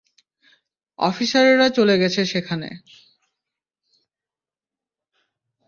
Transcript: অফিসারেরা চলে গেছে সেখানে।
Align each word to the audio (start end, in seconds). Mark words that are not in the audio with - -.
অফিসারেরা 0.99 1.67
চলে 1.69 1.95
গেছে 1.97 2.21
সেখানে। 2.25 2.69